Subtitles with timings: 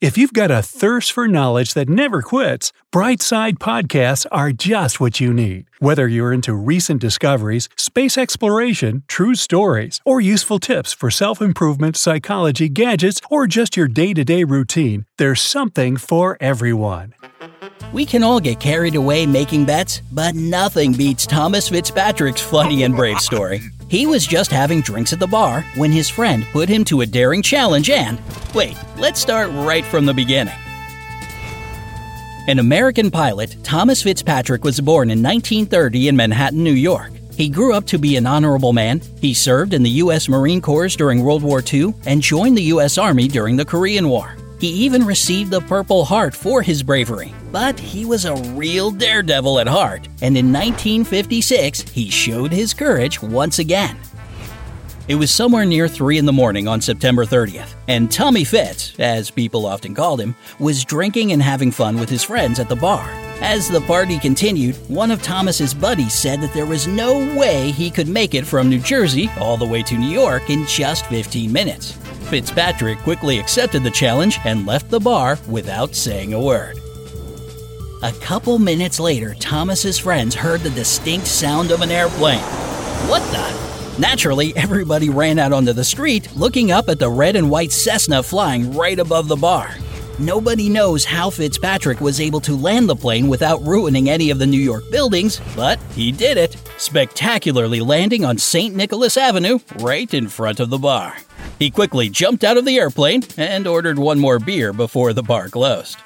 [0.00, 5.18] If you've got a thirst for knowledge that never quits, Brightside Podcasts are just what
[5.18, 5.66] you need.
[5.80, 11.96] Whether you're into recent discoveries, space exploration, true stories, or useful tips for self improvement,
[11.96, 17.12] psychology, gadgets, or just your day to day routine, there's something for everyone.
[17.92, 22.94] We can all get carried away making bets, but nothing beats Thomas Fitzpatrick's funny and
[22.94, 23.62] brave story.
[23.88, 27.06] He was just having drinks at the bar when his friend put him to a
[27.06, 28.20] daring challenge and.
[28.54, 30.54] Wait, let's start right from the beginning.
[32.48, 37.12] An American pilot, Thomas Fitzpatrick was born in 1930 in Manhattan, New York.
[37.32, 39.00] He grew up to be an honorable man.
[39.20, 40.28] He served in the U.S.
[40.28, 42.98] Marine Corps during World War II and joined the U.S.
[42.98, 44.34] Army during the Korean War.
[44.58, 47.32] He even received the Purple Heart for his bravery.
[47.52, 53.22] But he was a real daredevil at heart, and in 1956 he showed his courage
[53.22, 53.96] once again.
[55.06, 59.30] It was somewhere near 3 in the morning on September 30th, and Tommy Fitz, as
[59.30, 63.08] people often called him, was drinking and having fun with his friends at the bar.
[63.40, 67.90] As the party continued, one of Thomas's buddies said that there was no way he
[67.90, 71.50] could make it from New Jersey all the way to New York in just 15
[71.50, 71.96] minutes.
[72.28, 76.78] Fitzpatrick quickly accepted the challenge and left the bar without saying a word.
[78.02, 82.38] A couple minutes later, Thomas's friends heard the distinct sound of an airplane.
[83.08, 83.98] What the?
[83.98, 88.22] Naturally, everybody ran out onto the street, looking up at the red and white Cessna
[88.22, 89.74] flying right above the bar.
[90.18, 94.46] Nobody knows how Fitzpatrick was able to land the plane without ruining any of the
[94.46, 98.74] New York buildings, but he did it, spectacularly landing on St.
[98.74, 101.16] Nicholas Avenue right in front of the bar.
[101.58, 105.48] He quickly jumped out of the airplane and ordered one more beer before the bar
[105.48, 105.98] closed.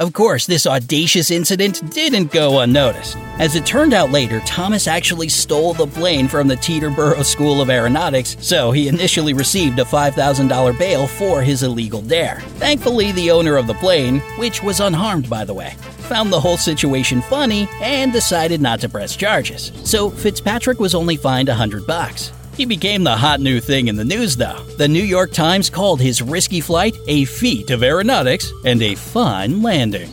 [0.00, 3.16] Of course, this audacious incident didn't go unnoticed.
[3.38, 7.68] As it turned out later, Thomas actually stole the plane from the Teterboro School of
[7.68, 12.40] Aeronautics, so he initially received a $5,000 bail for his illegal dare.
[12.56, 15.76] Thankfully, the owner of the plane, which was unharmed by the way,
[16.08, 19.72] found the whole situation funny and decided not to press charges.
[19.84, 22.32] So Fitzpatrick was only fined 100 bucks.
[22.56, 24.62] He became the hot new thing in the news, though.
[24.76, 29.62] The New York Times called his risky flight a feat of aeronautics and a fine
[29.62, 30.10] landing.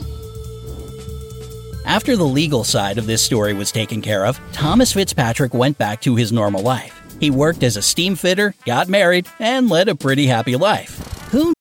[1.86, 6.02] After the legal side of this story was taken care of, Thomas Fitzpatrick went back
[6.02, 6.96] to his normal life.
[7.20, 10.98] He worked as a steam fitter, got married, and led a pretty happy life.
[11.32, 11.54] Who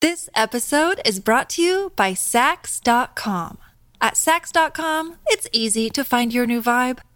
[0.00, 3.58] This episode is brought to you by Saks.com.
[4.00, 7.00] At Saks.com, it's easy to find your new vibe.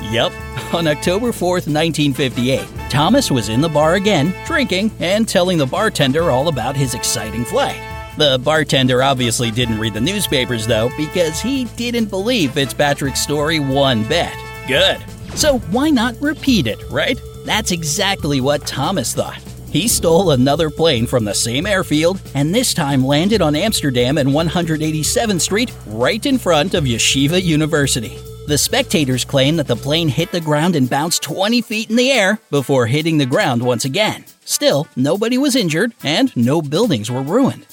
[0.00, 0.32] Yep,
[0.72, 6.30] on October 4th, 1958, Thomas was in the bar again, drinking and telling the bartender
[6.30, 7.80] all about his exciting flight.
[8.16, 14.04] The bartender obviously didn't read the newspapers though, because he didn't believe Fitzpatrick's story one
[14.04, 14.32] bit.
[14.66, 14.98] Good.
[15.34, 17.20] So why not repeat it, right?
[17.44, 19.38] That's exactly what Thomas thought.
[19.70, 24.30] He stole another plane from the same airfield and this time landed on Amsterdam and
[24.30, 28.18] 187th Street right in front of Yeshiva University.
[28.48, 32.10] The spectators claim that the plane hit the ground and bounced 20 feet in the
[32.10, 34.24] air before hitting the ground once again.
[34.46, 37.66] Still, nobody was injured and no buildings were ruined.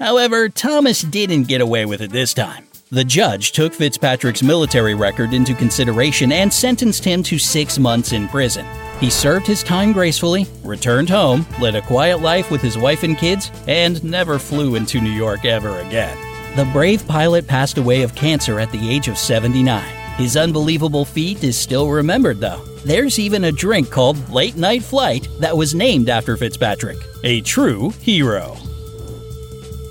[0.00, 2.66] However, Thomas didn't get away with it this time.
[2.90, 8.26] The judge took Fitzpatrick's military record into consideration and sentenced him to six months in
[8.26, 8.66] prison.
[8.98, 13.16] He served his time gracefully, returned home, led a quiet life with his wife and
[13.16, 16.31] kids, and never flew into New York ever again.
[16.54, 19.82] The brave pilot passed away of cancer at the age of 79.
[20.16, 22.62] His unbelievable feat is still remembered, though.
[22.84, 26.98] There's even a drink called Late Night Flight that was named after Fitzpatrick.
[27.24, 28.58] A true hero.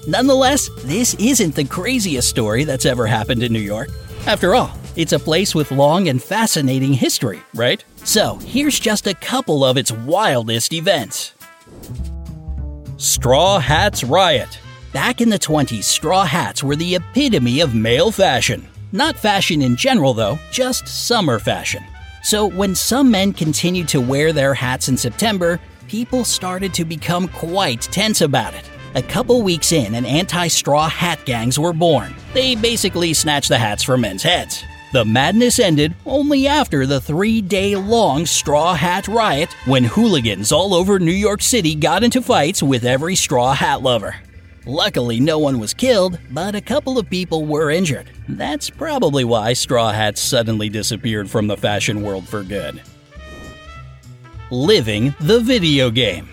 [0.07, 3.89] Nonetheless, this isn't the craziest story that's ever happened in New York.
[4.27, 7.83] After all, it's a place with long and fascinating history, right?
[8.03, 11.33] So, here's just a couple of its wildest events.
[12.97, 14.59] Straw Hats Riot.
[14.93, 18.67] Back in the 20s, straw hats were the epitome of male fashion.
[18.91, 21.81] Not fashion in general, though, just summer fashion.
[22.23, 27.29] So, when some men continued to wear their hats in September, people started to become
[27.29, 28.69] quite tense about it.
[28.95, 32.13] A couple weeks in, an anti straw hat gangs were born.
[32.33, 34.61] They basically snatched the hats from men's heads.
[34.91, 40.73] The madness ended only after the three day long Straw Hat Riot when hooligans all
[40.73, 44.17] over New York City got into fights with every straw hat lover.
[44.65, 48.11] Luckily, no one was killed, but a couple of people were injured.
[48.29, 52.79] That's probably why straw hats suddenly disappeared from the fashion world for good.
[54.51, 56.29] Living the video game.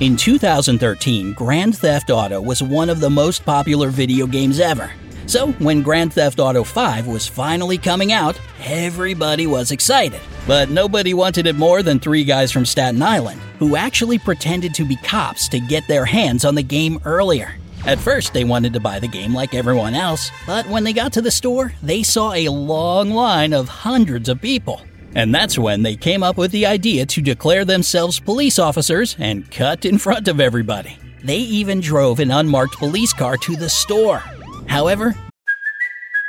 [0.00, 4.90] In 2013, Grand Theft Auto was one of the most popular video games ever.
[5.26, 10.20] So, when Grand Theft Auto 5 was finally coming out, everybody was excited.
[10.46, 14.84] But nobody wanted it more than three guys from Staten Island, who actually pretended to
[14.84, 17.54] be cops to get their hands on the game earlier.
[17.84, 21.12] At first, they wanted to buy the game like everyone else, but when they got
[21.14, 24.80] to the store, they saw a long line of hundreds of people.
[25.14, 29.50] And that's when they came up with the idea to declare themselves police officers and
[29.50, 30.98] cut in front of everybody.
[31.24, 34.22] They even drove an unmarked police car to the store.
[34.68, 35.14] However,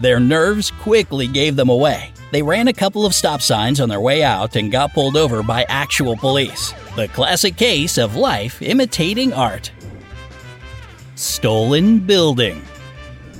[0.00, 2.12] Their nerves quickly gave them away.
[2.30, 5.42] They ran a couple of stop signs on their way out and got pulled over
[5.42, 6.72] by actual police.
[6.94, 9.72] The classic case of life imitating art.
[11.16, 12.62] Stolen building.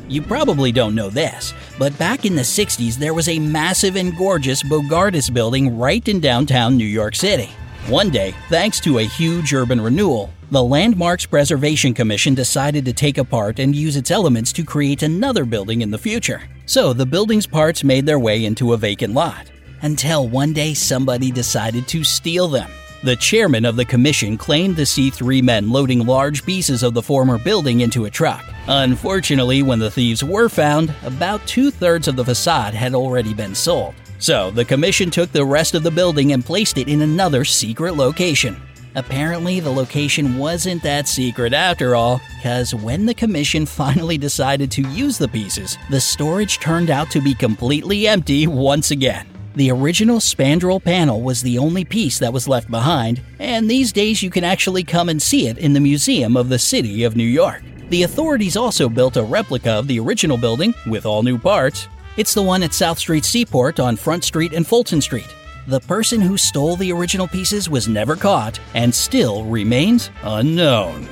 [0.08, 4.16] You probably don't know this, but back in the 60s there was a massive and
[4.16, 7.50] gorgeous Bogardus building right in downtown New York City.
[7.86, 13.18] One day, thanks to a huge urban renewal, the Landmarks Preservation Commission decided to take
[13.18, 16.42] apart and use its elements to create another building in the future.
[16.64, 19.50] So the building's parts made their way into a vacant lot.
[19.82, 22.70] Until one day somebody decided to steal them.
[23.04, 27.02] The chairman of the commission claimed to see three men loading large pieces of the
[27.02, 28.42] former building into a truck.
[28.66, 33.54] Unfortunately, when the thieves were found, about two thirds of the facade had already been
[33.54, 33.94] sold.
[34.18, 37.94] So the commission took the rest of the building and placed it in another secret
[37.94, 38.60] location.
[38.98, 44.82] Apparently, the location wasn't that secret after all, because when the commission finally decided to
[44.90, 49.28] use the pieces, the storage turned out to be completely empty once again.
[49.54, 54.20] The original spandrel panel was the only piece that was left behind, and these days
[54.20, 57.22] you can actually come and see it in the Museum of the City of New
[57.22, 57.62] York.
[57.90, 61.86] The authorities also built a replica of the original building with all new parts.
[62.16, 65.32] It's the one at South Street Seaport on Front Street and Fulton Street.
[65.68, 71.06] The person who stole the original pieces was never caught and still remains unknown.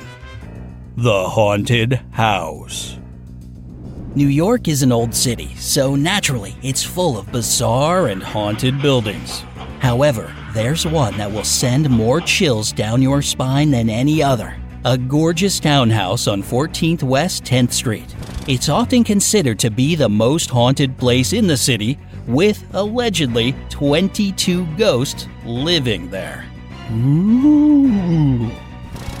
[0.95, 2.97] The Haunted House.
[4.15, 9.43] New York is an old city, so naturally it's full of bizarre and haunted buildings.
[9.77, 14.97] However, there's one that will send more chills down your spine than any other a
[14.97, 18.15] gorgeous townhouse on 14th West 10th Street.
[18.47, 24.65] It's often considered to be the most haunted place in the city, with allegedly 22
[24.77, 26.45] ghosts living there.
[26.93, 28.49] Ooh.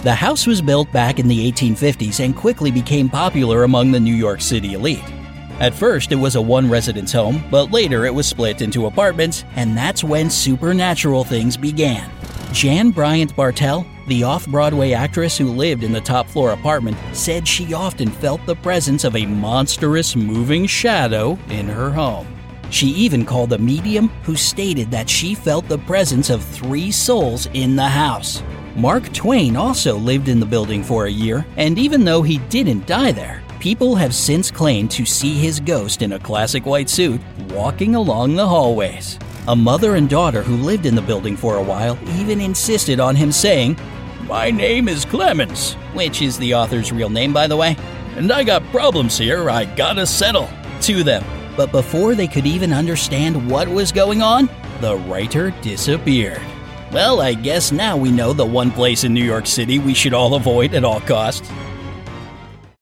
[0.03, 4.15] The house was built back in the 1850s and quickly became popular among the New
[4.15, 5.03] York City elite.
[5.59, 9.43] At first, it was a one residence home, but later it was split into apartments,
[9.57, 12.09] and that's when supernatural things began.
[12.53, 17.47] Jan Bryant Bartell, the off Broadway actress who lived in the top floor apartment, said
[17.47, 22.27] she often felt the presence of a monstrous moving shadow in her home.
[22.69, 27.47] She even called a medium who stated that she felt the presence of three souls
[27.53, 28.43] in the house.
[28.75, 32.85] Mark Twain also lived in the building for a year, and even though he didn't
[32.85, 37.19] die there, people have since claimed to see his ghost in a classic white suit
[37.49, 39.17] walking along the hallways.
[39.47, 43.15] A mother and daughter who lived in the building for a while even insisted on
[43.15, 43.77] him saying,
[44.27, 47.77] My name is Clemens, which is the author's real name, by the way,
[48.17, 50.49] and I got problems here I gotta settle
[50.81, 51.23] to them.
[51.55, 54.49] But before they could even understand what was going on,
[54.81, 56.41] the writer disappeared.
[56.91, 60.13] Well, I guess now we know the one place in New York City we should
[60.13, 61.49] all avoid at all costs.